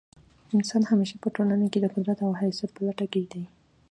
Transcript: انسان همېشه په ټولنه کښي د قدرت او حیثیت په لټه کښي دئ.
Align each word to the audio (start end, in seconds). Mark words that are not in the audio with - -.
انسان 0.55 0.83
همېشه 0.91 1.15
په 1.23 1.29
ټولنه 1.35 1.65
کښي 1.71 1.79
د 1.81 1.85
قدرت 1.95 2.17
او 2.25 2.31
حیثیت 2.41 2.69
په 2.75 2.81
لټه 2.87 3.05
کښي 3.13 3.23
دئ. 3.31 3.43